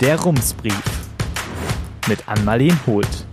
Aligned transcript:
Der 0.00 0.20
Rumsbrief 0.20 0.82
mit 2.06 2.28
Anmalin 2.28 2.78
Holt. 2.86 3.26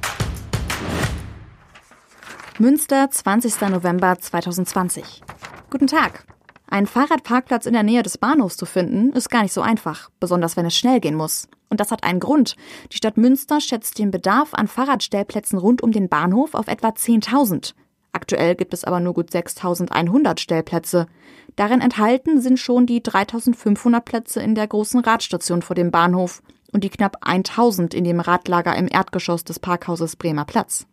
Münster, 2.57 3.09
20. 3.11 3.59
November 3.69 4.17
2020. 4.17 5.23
Guten 5.69 5.87
Tag. 5.87 6.23
Einen 6.67 6.87
Fahrradparkplatz 6.87 7.65
in 7.65 7.73
der 7.73 7.83
Nähe 7.83 8.01
des 8.01 8.17
Bahnhofs 8.17 8.55
zu 8.55 8.65
finden, 8.65 9.11
ist 9.11 9.29
gar 9.29 9.43
nicht 9.43 9.51
so 9.51 9.59
einfach, 9.59 10.09
besonders 10.21 10.55
wenn 10.55 10.65
es 10.65 10.77
schnell 10.77 11.01
gehen 11.01 11.15
muss. 11.15 11.49
Und 11.69 11.81
das 11.81 11.91
hat 11.91 12.05
einen 12.05 12.21
Grund. 12.21 12.55
Die 12.93 12.97
Stadt 12.97 13.17
Münster 13.17 13.59
schätzt 13.59 13.99
den 13.99 14.11
Bedarf 14.11 14.53
an 14.53 14.69
Fahrradstellplätzen 14.69 15.59
rund 15.59 15.83
um 15.83 15.91
den 15.91 16.07
Bahnhof 16.07 16.53
auf 16.53 16.69
etwa 16.69 16.91
10.000. 16.91 17.73
Aktuell 18.13 18.55
gibt 18.55 18.73
es 18.73 18.85
aber 18.85 19.01
nur 19.01 19.13
gut 19.13 19.31
6.100 19.31 20.39
Stellplätze. 20.39 21.07
Darin 21.57 21.81
enthalten 21.81 22.39
sind 22.39 22.57
schon 22.57 22.85
die 22.85 23.01
3.500 23.01 23.99
Plätze 23.99 24.41
in 24.41 24.55
der 24.55 24.67
großen 24.67 25.01
Radstation 25.01 25.61
vor 25.61 25.75
dem 25.75 25.91
Bahnhof 25.91 26.41
und 26.73 26.83
die 26.83 26.89
knapp 26.89 27.25
1.000 27.25 27.93
in 27.93 28.03
dem 28.03 28.19
Radlager 28.19 28.75
im 28.75 28.87
Erdgeschoss 28.87 29.43
des 29.43 29.59
Parkhauses 29.59 30.15
Bremer 30.15 30.45
Platz. 30.45 30.87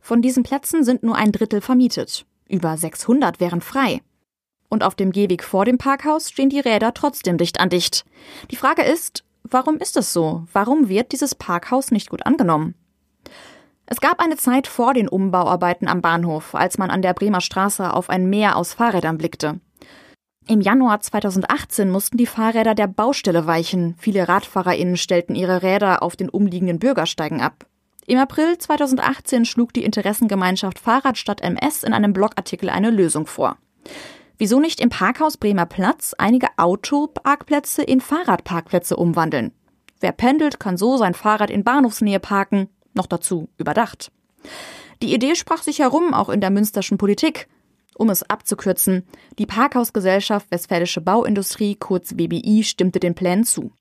Von 0.00 0.22
diesen 0.22 0.44
Plätzen 0.44 0.84
sind 0.84 1.02
nur 1.02 1.16
ein 1.16 1.32
Drittel 1.32 1.60
vermietet. 1.60 2.24
Über 2.48 2.76
600 2.76 3.40
wären 3.40 3.60
frei. 3.60 4.00
Und 4.70 4.82
auf 4.82 4.94
dem 4.94 5.12
Gehweg 5.12 5.44
vor 5.44 5.64
dem 5.64 5.76
Parkhaus 5.76 6.30
stehen 6.30 6.50
die 6.50 6.60
Räder 6.60 6.94
trotzdem 6.94 7.36
dicht 7.36 7.60
an 7.60 7.68
dicht. 7.68 8.04
Die 8.50 8.56
Frage 8.56 8.82
ist, 8.82 9.24
warum 9.42 9.76
ist 9.78 9.96
es 9.96 10.12
so? 10.12 10.46
Warum 10.52 10.88
wird 10.88 11.12
dieses 11.12 11.34
Parkhaus 11.34 11.90
nicht 11.90 12.10
gut 12.10 12.24
angenommen? 12.24 12.74
Es 13.86 14.00
gab 14.00 14.20
eine 14.20 14.36
Zeit 14.36 14.66
vor 14.66 14.92
den 14.92 15.08
Umbauarbeiten 15.08 15.88
am 15.88 16.02
Bahnhof, 16.02 16.54
als 16.54 16.76
man 16.76 16.90
an 16.90 17.00
der 17.00 17.14
Bremer 17.14 17.40
Straße 17.40 17.92
auf 17.92 18.10
ein 18.10 18.28
Meer 18.28 18.56
aus 18.56 18.74
Fahrrädern 18.74 19.16
blickte. 19.16 19.60
Im 20.50 20.62
Januar 20.62 20.98
2018 21.00 21.90
mussten 21.90 22.16
die 22.16 22.24
Fahrräder 22.24 22.74
der 22.74 22.86
Baustelle 22.86 23.46
weichen. 23.46 23.96
Viele 23.98 24.28
RadfahrerInnen 24.28 24.96
stellten 24.96 25.34
ihre 25.34 25.62
Räder 25.62 26.02
auf 26.02 26.16
den 26.16 26.30
umliegenden 26.30 26.78
Bürgersteigen 26.78 27.42
ab. 27.42 27.66
Im 28.06 28.18
April 28.18 28.56
2018 28.56 29.44
schlug 29.44 29.74
die 29.74 29.84
Interessengemeinschaft 29.84 30.78
Fahrradstadt 30.78 31.42
MS 31.42 31.82
in 31.82 31.92
einem 31.92 32.14
Blogartikel 32.14 32.70
eine 32.70 32.88
Lösung 32.88 33.26
vor. 33.26 33.58
Wieso 34.38 34.58
nicht 34.58 34.80
im 34.80 34.88
Parkhaus 34.88 35.36
Bremer 35.36 35.66
Platz 35.66 36.14
einige 36.16 36.48
Autoparkplätze 36.56 37.82
in 37.82 38.00
Fahrradparkplätze 38.00 38.96
umwandeln? 38.96 39.52
Wer 40.00 40.12
pendelt, 40.12 40.58
kann 40.58 40.78
so 40.78 40.96
sein 40.96 41.12
Fahrrad 41.12 41.50
in 41.50 41.62
Bahnhofsnähe 41.62 42.20
parken, 42.20 42.70
noch 42.94 43.06
dazu 43.06 43.50
überdacht. 43.58 44.10
Die 45.02 45.12
Idee 45.12 45.34
sprach 45.34 45.62
sich 45.62 45.80
herum, 45.80 46.14
auch 46.14 46.30
in 46.30 46.40
der 46.40 46.50
münsterschen 46.50 46.96
Politik. 46.96 47.48
Um 47.98 48.10
es 48.10 48.22
abzukürzen, 48.22 49.02
die 49.40 49.46
Parkhausgesellschaft 49.46 50.52
Westfälische 50.52 51.00
Bauindustrie, 51.00 51.74
kurz 51.74 52.12
WBI, 52.14 52.62
stimmte 52.62 53.00
den 53.00 53.16
Plänen 53.16 53.42
zu. 53.42 53.72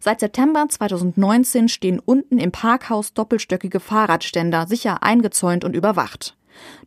Seit 0.00 0.20
September 0.20 0.66
2019 0.66 1.68
stehen 1.68 2.00
unten 2.00 2.38
im 2.38 2.50
Parkhaus 2.50 3.12
doppelstöckige 3.12 3.78
Fahrradständer, 3.78 4.66
sicher 4.66 5.02
eingezäunt 5.02 5.64
und 5.64 5.76
überwacht. 5.76 6.38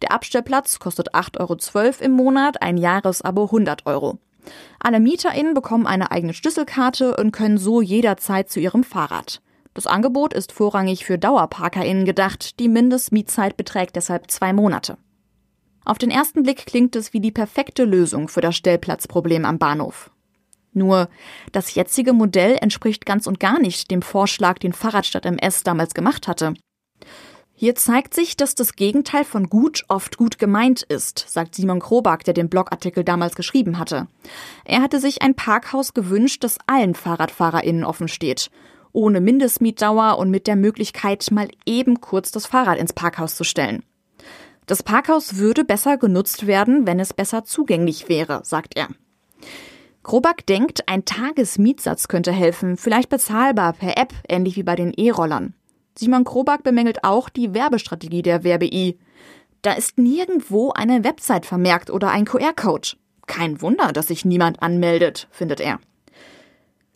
Der 0.02 0.12
Abstellplatz 0.12 0.80
kostet 0.80 1.14
8,12 1.14 1.40
Euro 1.40 2.04
im 2.04 2.12
Monat, 2.14 2.64
ein 2.64 2.78
Jahresabo 2.78 3.46
100 3.46 3.86
Euro. 3.86 4.18
Alle 4.80 5.00
MieterInnen 5.00 5.54
bekommen 5.54 5.86
eine 5.86 6.10
eigene 6.10 6.34
Schlüsselkarte 6.34 7.16
und 7.16 7.32
können 7.32 7.60
so 7.60 7.82
jederzeit 7.82 8.50
zu 8.50 8.60
ihrem 8.60 8.84
Fahrrad. 8.84 9.42
Das 9.76 9.86
Angebot 9.86 10.34
ist 10.34 10.52
vorrangig 10.52 11.06
für 11.06 11.20
DauerparkerInnen 11.20 12.06
gedacht. 12.06 12.60
Die 12.60 12.70
Mindestmietzeit 12.70 13.56
beträgt 13.56 13.96
deshalb 13.96 14.32
zwei 14.32 14.52
Monate. 14.52 14.98
Auf 15.88 15.98
den 15.98 16.12
ersten 16.12 16.44
Blick 16.44 16.66
klingt 16.66 16.98
es 16.98 17.14
wie 17.14 17.22
die 17.22 17.32
perfekte 17.32 17.86
Lösung 17.86 18.28
für 18.28 18.42
das 18.42 18.58
Stellplatzproblem 18.58 19.46
am 19.46 19.58
Bahnhof. 19.58 20.12
Nur, 20.74 21.08
das 21.54 21.76
jetzige 21.76 22.12
Modell 22.12 22.58
entspricht 22.60 23.06
ganz 23.06 23.26
und 23.26 23.40
gar 23.40 23.58
nicht 23.58 23.90
dem 23.90 24.02
Vorschlag, 24.02 24.58
den 24.60 24.74
Fahrradstadt 24.74 25.26
MS 25.26 25.64
damals 25.64 25.94
gemacht 25.94 26.28
hatte. 26.28 26.56
Hier 27.54 27.74
zeigt 27.76 28.14
sich, 28.14 28.36
dass 28.36 28.54
das 28.54 28.76
Gegenteil 28.76 29.24
von 29.24 29.48
gut 29.48 29.86
oft 29.88 30.18
gut 30.18 30.40
gemeint 30.40 30.82
ist, 30.82 31.24
sagt 31.26 31.56
Simon 31.56 31.80
Krobak, 31.80 32.26
der 32.26 32.34
den 32.34 32.50
Blogartikel 32.50 33.06
damals 33.06 33.36
geschrieben 33.36 33.80
hatte. 33.80 34.08
Er 34.66 34.82
hatte 34.82 35.00
sich 35.00 35.22
ein 35.22 35.36
Parkhaus 35.36 35.94
gewünscht, 35.94 36.44
das 36.44 36.58
allen 36.68 36.96
FahrradfahrerInnen 36.96 37.86
offen 37.86 38.10
steht. 38.10 38.52
Ohne 38.92 39.22
Mindestmietdauer 39.22 40.18
und 40.18 40.32
mit 40.32 40.48
der 40.48 40.58
Möglichkeit, 40.58 41.32
mal 41.32 41.48
eben 41.66 42.02
kurz 42.02 42.32
das 42.32 42.46
Fahrrad 42.46 42.78
ins 42.78 42.92
Parkhaus 42.92 43.38
zu 43.38 43.46
stellen. 43.46 43.84
Das 44.68 44.84
Parkhaus 44.84 45.38
würde 45.38 45.64
besser 45.64 45.98
genutzt 45.98 46.46
werden, 46.46 46.86
wenn 46.86 47.00
es 47.00 47.14
besser 47.14 47.46
zugänglich 47.46 48.10
wäre, 48.10 48.42
sagt 48.44 48.78
er. 48.78 48.90
Krobak 50.04 50.46
denkt, 50.46 50.88
ein 50.88 51.06
Tagesmietsatz 51.06 52.10
könnte 52.10 52.32
helfen, 52.32 52.78
vielleicht 52.78 53.10
bezahlbar 53.10 53.74
per 53.74 53.98
App, 53.98 54.14
ähnlich 54.28 54.58
wie 54.58 54.64
bei 54.64 54.76
den 54.76 54.94
E-Rollern. 54.94 55.54
Simon 55.98 56.26
Krobak 56.26 56.64
bemängelt 56.64 57.04
auch 57.04 57.30
die 57.30 57.54
Werbestrategie 57.54 58.22
der 58.22 58.44
WerbeI. 58.44 58.98
Da 59.62 59.72
ist 59.74 59.98
nirgendwo 59.98 60.72
eine 60.72 61.04
Website 61.04 61.46
vermerkt 61.46 61.90
oder 61.90 62.12
ein 62.12 62.26
QR-Code. 62.26 62.90
Kein 63.26 63.62
Wunder, 63.62 63.92
dass 63.94 64.08
sich 64.08 64.26
niemand 64.26 64.62
anmeldet, 64.62 65.28
findet 65.32 65.60
er. 65.60 65.80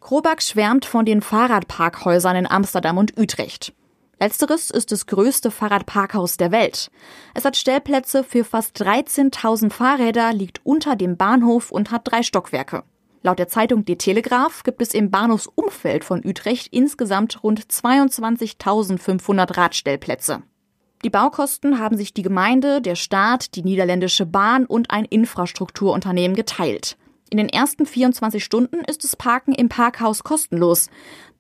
Krobak 0.02 0.42
schwärmt 0.42 0.86
von 0.86 1.06
den 1.06 1.22
Fahrradparkhäusern 1.22 2.36
in 2.36 2.48
Amsterdam 2.48 2.98
und 2.98 3.18
Utrecht. 3.18 3.74
Letzteres 4.22 4.70
ist 4.70 4.92
das 4.92 5.08
größte 5.08 5.50
Fahrradparkhaus 5.50 6.38
der 6.38 6.52
Welt. 6.52 6.92
Es 7.34 7.44
hat 7.44 7.58
Stellplätze 7.58 8.24
für 8.24 8.44
fast 8.44 8.80
13.000 8.80 9.72
Fahrräder, 9.72 10.32
liegt 10.32 10.64
unter 10.64 10.96
dem 10.96 11.18
Bahnhof 11.18 11.72
und 11.72 11.90
hat 11.90 12.02
drei 12.04 12.22
Stockwerke. 12.22 12.84
Laut 13.24 13.40
der 13.40 13.48
Zeitung 13.48 13.84
Die 13.84 13.98
Telegraph 13.98 14.62
gibt 14.62 14.80
es 14.84 14.94
im 14.94 15.10
Bahnhofsumfeld 15.10 16.04
von 16.04 16.22
Utrecht 16.24 16.68
insgesamt 16.68 17.44
rund 17.44 17.62
22.500 17.62 19.58
Radstellplätze. 19.58 20.44
Die 21.04 21.10
Baukosten 21.10 21.80
haben 21.80 21.98
sich 21.98 22.14
die 22.14 22.22
Gemeinde, 22.22 22.80
der 22.80 22.94
Staat, 22.94 23.56
die 23.56 23.64
niederländische 23.64 24.28
Bahn 24.28 24.68
und 24.68 24.92
ein 24.92 25.06
Infrastrukturunternehmen 25.06 26.36
geteilt. 26.36 26.96
In 27.32 27.38
den 27.38 27.50
ersten 27.50 27.88
24 27.88 28.44
Stunden 28.44 28.82
ist 28.82 29.04
das 29.04 29.16
Parken 29.16 29.54
im 29.54 29.68
Parkhaus 29.68 30.24
kostenlos. 30.24 30.92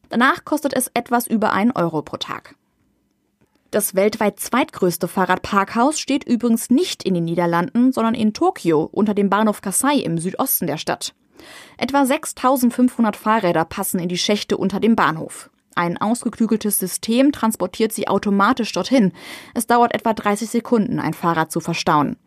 Danach 0.10 0.46
kostet 0.46 0.74
es 0.74 0.90
etwas 0.96 1.28
über 1.28 1.54
1 1.54 1.76
Euro 1.76 2.02
pro 2.02 2.18
Tag. 2.18 2.56
Das 3.72 3.96
weltweit 3.96 4.38
zweitgrößte 4.42 5.08
Fahrradparkhaus 5.08 5.98
steht 5.98 6.26
übrigens 6.26 6.70
nicht 6.70 7.04
in 7.04 7.14
den 7.14 7.24
Niederlanden, 7.24 7.94
sondern 7.94 8.16
in 8.16 8.34
Tokio 8.34 8.90
unter 8.92 9.14
dem 9.14 9.30
Bahnhof 9.30 9.62
Kasai 9.62 9.96
im 9.96 10.18
Südosten 10.18 10.68
der 10.68 10.76
Stadt. 10.76 11.16
Etwa 11.78 12.06
6500 12.06 13.16
Fahrräder 13.16 13.64
passen 13.64 14.02
in 14.02 14.10
die 14.10 14.18
Schächte 14.18 14.58
unter 14.58 14.82
dem 14.82 14.98
Bahnhof. 14.98 15.50
Ein 15.74 15.98
ausgeklügeltes 15.98 16.80
System 16.80 17.32
transportiert 17.32 17.94
sie 17.94 18.10
automatisch 18.10 18.74
dorthin. 18.74 19.14
Es 19.54 19.68
dauert 19.68 19.96
etwa 19.96 20.14
30 20.14 20.50
Sekunden, 20.50 21.00
ein 21.00 21.14
Fahrrad 21.14 21.50
zu 21.50 21.62
verstauen. 21.62 22.18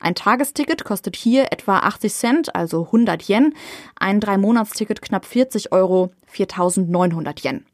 Ein 0.00 0.14
Tagesticket 0.14 0.84
kostet 0.84 1.16
hier 1.16 1.52
etwa 1.52 1.80
80 1.80 2.14
Cent, 2.14 2.54
also 2.54 2.86
100 2.86 3.28
Yen. 3.28 3.52
Ein 3.94 4.20
Drei-Monats-Ticket 4.20 5.02
knapp 5.02 5.26
40 5.26 5.70
Euro, 5.70 6.12
4.900 6.32 7.44
Yen. 7.44 7.66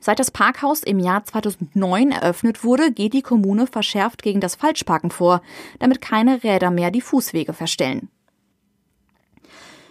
Seit 0.00 0.18
das 0.18 0.30
Parkhaus 0.30 0.82
im 0.82 0.98
Jahr 0.98 1.24
2009 1.24 2.10
eröffnet 2.10 2.64
wurde, 2.64 2.92
geht 2.92 3.14
die 3.14 3.22
Kommune 3.22 3.66
verschärft 3.66 4.22
gegen 4.22 4.40
das 4.40 4.54
Falschparken 4.54 5.10
vor, 5.10 5.40
damit 5.78 6.00
keine 6.00 6.42
Räder 6.42 6.70
mehr 6.70 6.90
die 6.90 7.00
Fußwege 7.00 7.52
verstellen. 7.52 8.08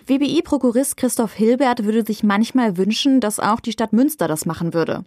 WBI-Prokurist 0.05 0.97
Christoph 0.97 1.33
Hilbert 1.33 1.85
würde 1.85 2.05
sich 2.05 2.23
manchmal 2.23 2.77
wünschen, 2.77 3.21
dass 3.21 3.39
auch 3.39 3.61
die 3.61 3.71
Stadt 3.71 3.93
Münster 3.93 4.27
das 4.27 4.45
machen 4.45 4.73
würde. 4.73 5.05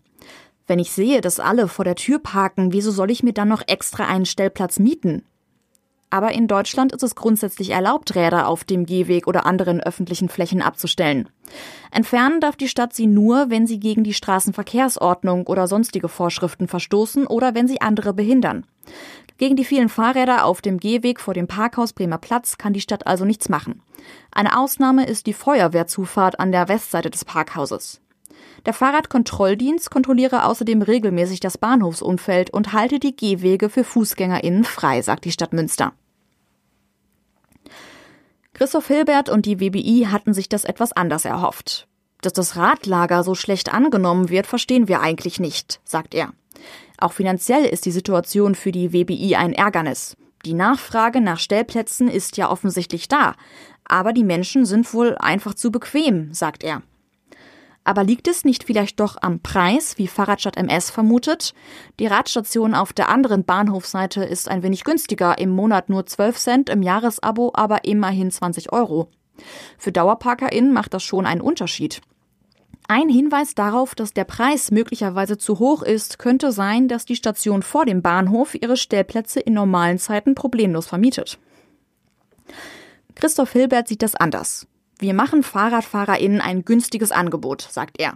Wenn 0.67 0.79
ich 0.79 0.91
sehe, 0.91 1.21
dass 1.21 1.39
alle 1.39 1.69
vor 1.69 1.85
der 1.85 1.97
Tür 1.97 2.19
parken, 2.19 2.73
wieso 2.73 2.91
soll 2.91 3.11
ich 3.11 3.23
mir 3.23 3.35
dann 3.35 3.49
noch 3.49 3.63
extra 3.67 4.07
einen 4.07 4.27
Stellplatz 4.27 4.79
mieten? 4.79 5.23
Aber 6.17 6.33
in 6.33 6.49
Deutschland 6.49 6.93
ist 6.93 7.03
es 7.03 7.15
grundsätzlich 7.15 7.69
erlaubt, 7.69 8.15
Räder 8.15 8.49
auf 8.49 8.65
dem 8.65 8.87
Gehweg 8.87 9.27
oder 9.27 9.45
anderen 9.45 9.81
öffentlichen 9.83 10.31
Flächen 10.31 10.63
abzustellen. 10.63 11.29
Entfernen 11.91 12.41
darf 12.41 12.57
die 12.57 12.69
Stadt 12.69 12.95
sie 12.95 13.07
nur, 13.07 13.51
wenn 13.51 13.67
sie 13.67 13.79
gegen 13.79 14.03
die 14.03 14.15
Straßenverkehrsordnung 14.15 15.47
oder 15.47 15.69
sonstige 15.69 16.09
Vorschriften 16.09 16.69
verstoßen 16.69 17.27
oder 17.27 17.55
wenn 17.55 17.69
sie 17.69 17.83
andere 17.83 18.15
behindern. 18.15 18.65
Gegen 19.37 19.57
die 19.57 19.67
vielen 19.67 19.91
Fahrräder 19.91 20.47
auf 20.47 20.63
dem 20.63 20.81
Gehweg 20.81 21.21
vor 21.21 21.35
dem 21.35 21.49
Parkhaus 21.49 21.93
Bremer 21.93 22.17
Platz 22.17 22.57
kann 22.57 22.73
die 22.73 22.81
Stadt 22.81 23.07
also 23.07 23.27
nichts 23.27 23.51
machen. 23.51 23.83
Eine 24.33 24.59
Ausnahme 24.59 25.05
ist 25.05 25.27
die 25.27 25.35
Feuerwehrzufahrt 25.35 26.41
an 26.41 26.51
der 26.51 26.69
Westseite 26.69 27.11
des 27.11 27.27
Parkhauses. 27.27 28.01
Der 28.65 28.73
Fahrradkontrolldienst 28.73 29.91
kontrolliere 29.91 30.45
außerdem 30.47 30.81
regelmäßig 30.81 31.41
das 31.41 31.59
Bahnhofsumfeld 31.59 32.49
und 32.49 32.73
halte 32.73 33.01
die 33.01 33.15
Gehwege 33.15 33.69
für 33.69 33.85
FußgängerInnen 33.85 34.65
frei, 34.65 35.03
sagt 35.03 35.27
die 35.27 35.33
Stadt 35.33 35.53
Münster. 35.53 35.93
Christoph 38.57 38.87
Hilbert 38.87 39.29
und 39.29 39.45
die 39.45 39.61
WBI 39.61 40.07
hatten 40.11 40.33
sich 40.33 40.49
das 40.49 40.65
etwas 40.65 40.93
anders 40.93 41.27
erhofft. 41.27 41.87
Dass 42.23 42.33
das 42.33 42.57
Radlager 42.57 43.23
so 43.23 43.35
schlecht 43.35 43.75
angenommen 43.75 44.31
wird, 44.31 44.47
verstehen 44.47 44.89
wir 44.89 45.03
eigentlich 45.03 45.39
nicht, 45.39 45.79
sagt 45.85 46.15
er. 46.15 46.33
Auch 46.97 47.13
finanziell 47.13 47.67
ist 47.67 47.85
die 47.85 47.91
Situation 47.91 48.55
für 48.55 48.73
die 48.73 48.95
WBI 48.95 49.37
ein 49.37 49.53
Ärgernis. 49.53 50.17
Die 50.47 50.55
Nachfrage 50.55 51.21
nach 51.21 51.39
Stellplätzen 51.39 52.09
ist 52.09 52.39
ja 52.39 52.51
offensichtlich 52.51 53.09
da, 53.09 53.35
aber 53.85 54.15
die 54.15 54.25
Menschen 54.25 54.65
sind 54.65 54.95
wohl 54.95 55.19
einfach 55.19 55.53
zu 55.53 55.71
bequem, 55.71 56.33
sagt 56.33 56.65
er. 56.65 56.81
Aber 57.87 58.03
liegt 58.03 58.27
es 58.27 58.45
nicht 58.45 58.65
vielleicht 58.65 58.99
doch 58.99 59.17
am 59.23 59.39
Preis, 59.39 59.97
wie 59.97 60.09
Fahrradstadt 60.09 60.57
MS 60.57 60.91
vermutet? 60.91 61.55
Die 62.01 62.09
Radstation 62.09 62.75
auf 62.75 62.93
der 62.93 63.09
anderen 63.09 63.45
Bahnhofseite 63.45 64.25
ist 64.25 64.49
ein 64.49 64.65
wenig 64.65 64.83
günstiger, 64.83 65.39
im 65.39 65.51
Monat 65.51 65.89
nur 65.89 66.05
12 66.05 66.37
Cent, 66.37 66.69
im 66.69 66.83
Jahresabo 66.83 67.53
aber 67.55 67.85
immerhin 67.85 68.33
20 68.33 68.73
Euro. 68.73 69.09
Für 69.79 69.93
DauerparkerInnen 69.93 70.73
macht 70.73 70.95
das 70.95 71.05
schon 71.05 71.27
einen 71.27 71.41
Unterschied. 71.41 72.01
Ein 72.89 73.09
Hinweis 73.09 73.55
darauf, 73.55 73.95
dass 73.95 74.13
der 74.13 74.25
Preis 74.25 74.73
möglicherweise 74.73 75.39
zu 75.39 75.61
hoch 75.61 75.83
ist, 75.83 76.19
könnte 76.19 76.51
sein, 76.51 76.89
dass 76.89 77.05
die 77.05 77.15
Station 77.15 77.63
vor 77.63 77.87
dem 77.87 78.03
Bahnhof 78.03 78.57
ihre 78.57 78.77
Stellplätze 78.77 79.39
in 79.39 79.55
normalen 79.55 80.01
Zeiten 80.01 80.35
problemlos 80.35 80.89
vermietet. 80.89 81.39
Christoph 83.15 83.53
Hilbert 83.53 83.87
sieht 83.87 84.03
das 84.03 84.17
anders. 84.17 84.67
Wir 84.99 85.13
machen 85.13 85.43
FahrradfahrerInnen 85.43 86.41
ein 86.41 86.65
günstiges 86.65 87.13
Angebot, 87.13 87.61
sagt 87.63 88.01
er. 88.01 88.15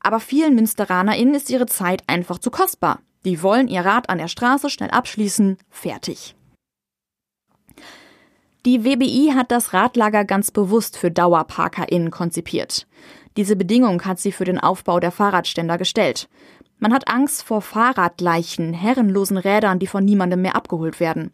Aber 0.00 0.18
vielen 0.18 0.54
MünsteranerInnen 0.54 1.34
ist 1.34 1.50
ihre 1.50 1.66
Zeit 1.66 2.02
einfach 2.08 2.38
zu 2.38 2.50
kostbar. 2.50 3.00
Die 3.24 3.42
wollen 3.42 3.68
ihr 3.68 3.84
Rad 3.84 4.08
an 4.08 4.18
der 4.18 4.28
Straße 4.28 4.70
schnell 4.70 4.90
abschließen, 4.90 5.58
fertig. 5.70 6.34
Die 8.64 8.84
WBI 8.84 9.32
hat 9.34 9.52
das 9.52 9.72
Radlager 9.72 10.24
ganz 10.24 10.50
bewusst 10.50 10.98
für 10.98 11.12
DauerparkerInnen 11.12 12.10
konzipiert. 12.10 12.88
Diese 13.36 13.54
Bedingung 13.54 14.04
hat 14.04 14.18
sie 14.18 14.32
für 14.32 14.44
den 14.44 14.58
Aufbau 14.58 14.98
der 14.98 15.12
Fahrradständer 15.12 15.78
gestellt. 15.78 16.28
Man 16.78 16.92
hat 16.92 17.06
Angst 17.08 17.44
vor 17.44 17.62
Fahrradleichen, 17.62 18.72
herrenlosen 18.72 19.36
Rädern, 19.36 19.78
die 19.78 19.86
von 19.86 20.04
niemandem 20.04 20.42
mehr 20.42 20.56
abgeholt 20.56 20.98
werden. 20.98 21.32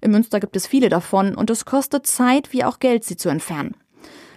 In 0.00 0.12
Münster 0.12 0.38
gibt 0.38 0.54
es 0.54 0.68
viele 0.68 0.88
davon 0.88 1.34
und 1.34 1.50
es 1.50 1.64
kostet 1.64 2.06
Zeit 2.06 2.52
wie 2.52 2.62
auch 2.62 2.78
Geld, 2.78 3.02
sie 3.02 3.16
zu 3.16 3.28
entfernen. 3.28 3.74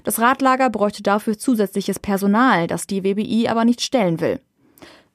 Das 0.04 0.20
Radlager 0.20 0.70
bräuchte 0.70 1.04
dafür 1.04 1.38
zusätzliches 1.38 2.00
Personal, 2.00 2.68
das 2.68 2.88
die 2.88 3.04
WBI 3.04 3.48
aber 3.48 3.66
nicht 3.66 3.82
stellen 3.82 4.20
will. 4.20 4.40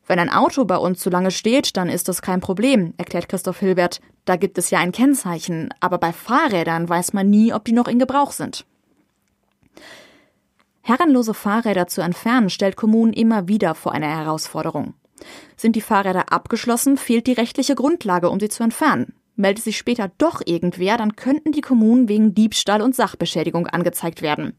Wenn 0.06 0.18
ein 0.20 0.30
Auto 0.30 0.64
bei 0.64 0.76
uns 0.76 1.00
zu 1.00 1.10
lange 1.10 1.32
steht, 1.32 1.76
dann 1.76 1.88
ist 1.88 2.08
das 2.08 2.22
kein 2.22 2.40
Problem, 2.40 2.94
erklärt 2.96 3.28
Christoph 3.28 3.58
Hilbert. 3.58 4.00
Da 4.24 4.36
gibt 4.36 4.56
es 4.56 4.70
ja 4.70 4.78
ein 4.78 4.92
Kennzeichen, 4.92 5.70
aber 5.80 5.98
bei 5.98 6.12
Fahrrädern 6.12 6.88
weiß 6.88 7.12
man 7.12 7.28
nie, 7.28 7.52
ob 7.52 7.64
die 7.64 7.72
noch 7.72 7.88
in 7.88 7.98
Gebrauch 7.98 8.30
sind. 8.30 8.64
Herrenlose 10.82 11.34
Fahrräder 11.34 11.88
zu 11.88 12.00
entfernen, 12.00 12.48
stellt 12.48 12.76
Kommunen 12.76 13.12
immer 13.12 13.48
wieder 13.48 13.74
vor 13.74 13.90
eine 13.90 14.06
Herausforderung. 14.06 14.94
Sind 15.56 15.74
die 15.74 15.80
Fahrräder 15.80 16.32
abgeschlossen, 16.32 16.96
fehlt 16.96 17.26
die 17.26 17.32
rechtliche 17.32 17.74
Grundlage, 17.74 18.30
um 18.30 18.38
sie 18.38 18.48
zu 18.48 18.62
entfernen. 18.62 19.12
Meldet 19.36 19.64
sich 19.64 19.76
später 19.76 20.10
doch 20.18 20.42
irgendwer, 20.44 20.96
dann 20.96 21.14
könnten 21.14 21.52
die 21.52 21.60
Kommunen 21.60 22.08
wegen 22.08 22.34
Diebstahl 22.34 22.82
und 22.82 22.96
Sachbeschädigung 22.96 23.66
angezeigt 23.66 24.22
werden. 24.22 24.54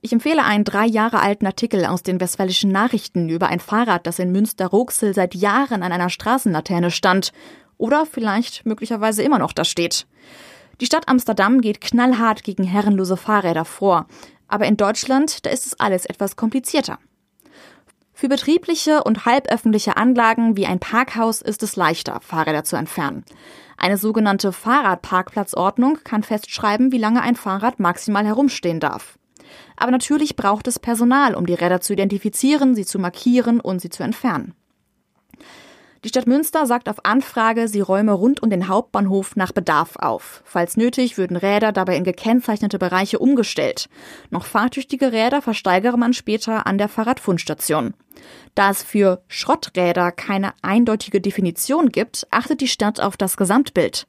Ich 0.00 0.12
empfehle 0.12 0.44
einen 0.44 0.64
drei 0.64 0.86
Jahre 0.86 1.20
alten 1.20 1.46
Artikel 1.46 1.84
aus 1.84 2.02
den 2.02 2.20
Westfälischen 2.20 2.70
Nachrichten 2.70 3.28
über 3.28 3.48
ein 3.48 3.60
Fahrrad, 3.60 4.06
das 4.06 4.18
in 4.18 4.32
Münster-Roxel 4.32 5.12
seit 5.12 5.34
Jahren 5.34 5.82
an 5.82 5.92
einer 5.92 6.08
Straßenlaterne 6.08 6.90
stand 6.90 7.32
oder 7.76 8.06
vielleicht 8.06 8.64
möglicherweise 8.64 9.22
immer 9.22 9.38
noch 9.38 9.52
da 9.52 9.64
steht. 9.64 10.06
Die 10.80 10.86
Stadt 10.86 11.08
Amsterdam 11.08 11.60
geht 11.60 11.80
knallhart 11.80 12.44
gegen 12.44 12.64
herrenlose 12.64 13.16
Fahrräder 13.16 13.64
vor. 13.64 14.06
Aber 14.46 14.66
in 14.66 14.76
Deutschland, 14.76 15.44
da 15.44 15.50
ist 15.50 15.66
es 15.66 15.78
alles 15.78 16.06
etwas 16.06 16.36
komplizierter. 16.36 16.98
Für 18.12 18.28
betriebliche 18.28 19.04
und 19.04 19.26
halböffentliche 19.26 19.96
Anlagen 19.96 20.56
wie 20.56 20.66
ein 20.66 20.80
Parkhaus 20.80 21.42
ist 21.42 21.62
es 21.62 21.76
leichter, 21.76 22.20
Fahrräder 22.20 22.64
zu 22.64 22.76
entfernen. 22.76 23.24
Eine 23.80 23.96
sogenannte 23.96 24.52
Fahrradparkplatzordnung 24.52 26.00
kann 26.02 26.24
festschreiben, 26.24 26.90
wie 26.90 26.98
lange 26.98 27.22
ein 27.22 27.36
Fahrrad 27.36 27.78
maximal 27.78 28.26
herumstehen 28.26 28.80
darf. 28.80 29.18
Aber 29.76 29.92
natürlich 29.92 30.34
braucht 30.34 30.66
es 30.66 30.80
Personal, 30.80 31.36
um 31.36 31.46
die 31.46 31.54
Räder 31.54 31.80
zu 31.80 31.92
identifizieren, 31.92 32.74
sie 32.74 32.84
zu 32.84 32.98
markieren 32.98 33.60
und 33.60 33.80
sie 33.80 33.88
zu 33.88 34.02
entfernen. 34.02 34.54
Die 36.04 36.10
Stadt 36.10 36.28
Münster 36.28 36.64
sagt 36.66 36.88
auf 36.88 37.04
Anfrage, 37.04 37.66
sie 37.66 37.80
räume 37.80 38.12
rund 38.12 38.40
um 38.40 38.50
den 38.50 38.68
Hauptbahnhof 38.68 39.34
nach 39.34 39.50
Bedarf 39.50 39.96
auf. 39.96 40.42
Falls 40.44 40.76
nötig, 40.76 41.18
würden 41.18 41.36
Räder 41.36 41.72
dabei 41.72 41.96
in 41.96 42.04
gekennzeichnete 42.04 42.78
Bereiche 42.78 43.18
umgestellt. 43.18 43.88
Noch 44.30 44.44
fahrtüchtige 44.44 45.10
Räder 45.10 45.42
versteigere 45.42 45.98
man 45.98 46.12
später 46.12 46.68
an 46.68 46.78
der 46.78 46.88
Fahrradfundstation. 46.88 47.94
Da 48.54 48.70
es 48.70 48.84
für 48.84 49.22
Schrotträder 49.26 50.12
keine 50.12 50.52
eindeutige 50.62 51.20
Definition 51.20 51.88
gibt, 51.88 52.28
achtet 52.30 52.60
die 52.60 52.68
Stadt 52.68 53.00
auf 53.00 53.16
das 53.16 53.36
Gesamtbild. 53.36 54.06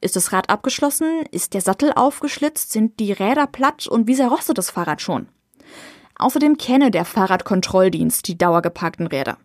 Ist 0.00 0.16
das 0.16 0.32
Rad 0.32 0.50
abgeschlossen? 0.50 1.24
Ist 1.30 1.54
der 1.54 1.60
Sattel 1.60 1.92
aufgeschlitzt? 1.94 2.72
Sind 2.72 2.98
die 2.98 3.12
Räder 3.12 3.46
platt? 3.46 3.86
Und 3.86 4.08
wie 4.08 4.14
sehr 4.14 4.28
rostet 4.28 4.58
das 4.58 4.70
Fahrrad 4.70 5.00
schon? 5.00 5.28
Außerdem 6.16 6.56
kenne 6.56 6.90
der 6.90 7.04
Fahrradkontrolldienst 7.04 8.26
die 8.26 8.36
dauergeparkten 8.36 9.06
Räder. 9.06 9.38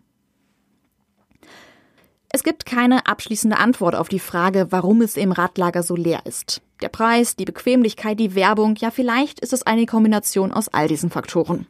Es 2.34 2.42
gibt 2.42 2.66
keine 2.66 3.06
abschließende 3.06 3.58
Antwort 3.58 3.94
auf 3.94 4.08
die 4.08 4.18
Frage, 4.18 4.66
warum 4.70 5.02
es 5.02 5.16
im 5.16 5.30
Radlager 5.30 5.84
so 5.84 5.94
leer 5.94 6.22
ist. 6.24 6.62
Der 6.82 6.88
Preis, 6.88 7.36
die 7.36 7.44
Bequemlichkeit, 7.44 8.18
die 8.18 8.34
Werbung, 8.34 8.74
ja 8.74 8.90
vielleicht 8.90 9.38
ist 9.38 9.52
es 9.52 9.62
eine 9.62 9.86
Kombination 9.86 10.52
aus 10.52 10.66
all 10.66 10.88
diesen 10.88 11.10
Faktoren. 11.10 11.68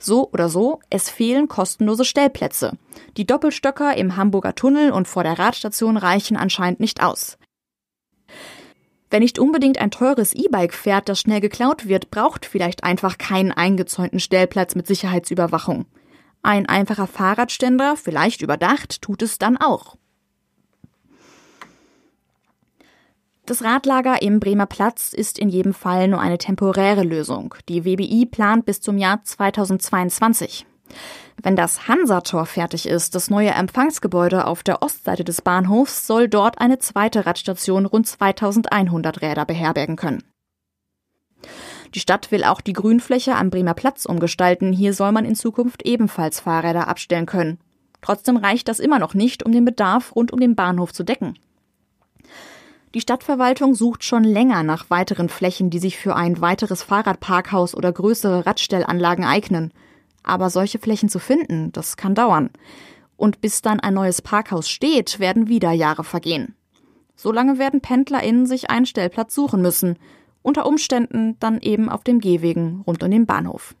So 0.00 0.28
oder 0.32 0.48
so, 0.48 0.80
es 0.90 1.08
fehlen 1.08 1.46
kostenlose 1.46 2.04
Stellplätze. 2.04 2.72
Die 3.16 3.24
Doppelstöcker 3.24 3.96
im 3.96 4.16
Hamburger 4.16 4.56
Tunnel 4.56 4.90
und 4.90 5.06
vor 5.06 5.22
der 5.22 5.38
Radstation 5.38 5.96
reichen 5.96 6.36
anscheinend 6.36 6.80
nicht 6.80 7.00
aus. 7.00 7.38
Wer 9.10 9.20
nicht 9.20 9.38
unbedingt 9.38 9.78
ein 9.78 9.92
teures 9.92 10.34
E-Bike 10.34 10.74
fährt, 10.74 11.08
das 11.08 11.20
schnell 11.20 11.40
geklaut 11.40 11.86
wird, 11.86 12.10
braucht 12.10 12.46
vielleicht 12.46 12.82
einfach 12.82 13.16
keinen 13.16 13.52
eingezäunten 13.52 14.18
Stellplatz 14.18 14.74
mit 14.74 14.88
Sicherheitsüberwachung. 14.88 15.86
Ein 16.44 16.66
einfacher 16.66 17.06
Fahrradständer, 17.06 17.96
vielleicht 17.96 18.42
überdacht, 18.42 19.00
tut 19.00 19.22
es 19.22 19.38
dann 19.38 19.56
auch. 19.56 19.96
Das 23.46 23.64
Radlager 23.64 24.20
im 24.20 24.40
Bremer 24.40 24.66
Platz 24.66 25.14
ist 25.14 25.38
in 25.38 25.48
jedem 25.48 25.72
Fall 25.72 26.06
nur 26.06 26.20
eine 26.20 26.36
temporäre 26.36 27.02
Lösung. 27.02 27.54
Die 27.70 27.86
WBI 27.86 28.26
plant 28.26 28.66
bis 28.66 28.82
zum 28.82 28.98
Jahr 28.98 29.24
2022. 29.24 30.66
Wenn 31.42 31.56
das 31.56 31.88
Hansator 31.88 32.44
fertig 32.44 32.86
ist, 32.86 33.14
das 33.14 33.30
neue 33.30 33.50
Empfangsgebäude 33.50 34.46
auf 34.46 34.62
der 34.62 34.82
Ostseite 34.82 35.24
des 35.24 35.40
Bahnhofs, 35.40 36.06
soll 36.06 36.28
dort 36.28 36.60
eine 36.60 36.78
zweite 36.78 37.24
Radstation 37.24 37.86
rund 37.86 38.06
2100 38.06 39.22
Räder 39.22 39.46
beherbergen 39.46 39.96
können. 39.96 40.22
Die 41.94 42.00
Stadt 42.00 42.32
will 42.32 42.42
auch 42.42 42.60
die 42.60 42.72
Grünfläche 42.72 43.36
am 43.36 43.50
Bremer 43.50 43.74
Platz 43.74 44.04
umgestalten. 44.04 44.72
Hier 44.72 44.92
soll 44.94 45.12
man 45.12 45.24
in 45.24 45.36
Zukunft 45.36 45.86
ebenfalls 45.86 46.40
Fahrräder 46.40 46.88
abstellen 46.88 47.26
können. 47.26 47.58
Trotzdem 48.02 48.36
reicht 48.36 48.68
das 48.68 48.80
immer 48.80 48.98
noch 48.98 49.14
nicht, 49.14 49.44
um 49.44 49.52
den 49.52 49.64
Bedarf 49.64 50.14
rund 50.16 50.32
um 50.32 50.40
den 50.40 50.56
Bahnhof 50.56 50.92
zu 50.92 51.04
decken. 51.04 51.38
Die 52.94 53.00
Stadtverwaltung 53.00 53.74
sucht 53.74 54.04
schon 54.04 54.24
länger 54.24 54.62
nach 54.62 54.90
weiteren 54.90 55.28
Flächen, 55.28 55.70
die 55.70 55.78
sich 55.78 55.96
für 55.96 56.14
ein 56.16 56.40
weiteres 56.40 56.82
Fahrradparkhaus 56.82 57.74
oder 57.74 57.92
größere 57.92 58.44
Radstellanlagen 58.44 59.24
eignen. 59.24 59.72
Aber 60.22 60.50
solche 60.50 60.78
Flächen 60.78 61.08
zu 61.08 61.18
finden, 61.18 61.70
das 61.72 61.96
kann 61.96 62.14
dauern. 62.14 62.50
Und 63.16 63.40
bis 63.40 63.62
dann 63.62 63.80
ein 63.80 63.94
neues 63.94 64.20
Parkhaus 64.20 64.68
steht, 64.68 65.20
werden 65.20 65.48
wieder 65.48 65.70
Jahre 65.70 66.04
vergehen. 66.04 66.54
Solange 67.16 67.58
werden 67.58 67.80
PendlerInnen 67.80 68.46
sich 68.46 68.70
einen 68.70 68.86
Stellplatz 68.86 69.34
suchen 69.34 69.62
müssen 69.62 69.96
unter 70.44 70.66
Umständen 70.66 71.36
dann 71.40 71.58
eben 71.60 71.88
auf 71.88 72.04
dem 72.04 72.20
Gehwegen 72.20 72.82
rund 72.86 73.02
um 73.02 73.10
den 73.10 73.26
Bahnhof. 73.26 73.74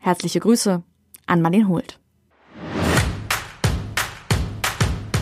Herzliche 0.00 0.40
Grüße 0.40 0.82
an 1.26 1.40
Martin 1.40 1.68
Hult. 1.68 1.98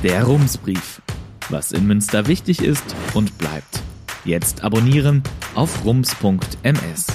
Der 0.03 0.25
Rumsbrief. 0.25 1.03
Was 1.51 1.73
in 1.73 1.87
Münster 1.87 2.27
wichtig 2.27 2.63
ist 2.63 2.97
und 3.13 3.37
bleibt. 3.37 3.83
Jetzt 4.25 4.65
abonnieren 4.65 5.23
auf 5.55 5.85
rums.ms. 5.85 7.07